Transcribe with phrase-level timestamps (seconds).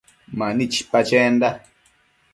[0.37, 1.49] Mani chipa chenda